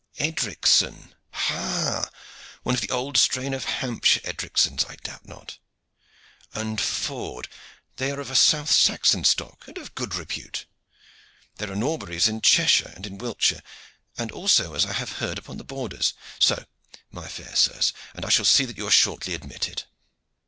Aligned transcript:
Edricson! 0.17 1.13
Ha! 1.29 2.09
one 2.63 2.73
of 2.73 2.81
the 2.81 2.89
old 2.89 3.17
strain 3.19 3.53
of 3.53 3.65
Hampshire 3.65 4.19
Edricsons, 4.23 4.83
I 4.89 4.95
doubt 4.95 5.27
not. 5.27 5.59
And 6.55 6.81
Ford, 6.81 7.47
they 7.97 8.09
are 8.09 8.19
of 8.19 8.31
a 8.31 8.35
south 8.35 8.71
Saxon 8.71 9.23
stock, 9.23 9.63
and 9.67 9.77
of 9.77 9.93
good 9.93 10.15
repute. 10.15 10.65
There 11.57 11.71
are 11.71 11.75
Norburys 11.75 12.27
in 12.27 12.41
Cheshire 12.41 12.91
and 12.95 13.05
in 13.05 13.19
Wiltshire, 13.19 13.61
and 14.17 14.31
also, 14.31 14.73
as 14.73 14.87
I 14.87 14.93
have 14.93 15.11
heard, 15.21 15.37
upon 15.37 15.57
the 15.57 15.63
borders. 15.63 16.15
So, 16.39 16.65
my 17.11 17.27
fair 17.27 17.55
sirs, 17.55 17.93
and 18.15 18.25
I 18.25 18.29
shall 18.29 18.43
see 18.45 18.65
that 18.65 18.77
you 18.77 18.87
are 18.87 18.91
shortly 18.91 19.35
admitted." 19.35 19.83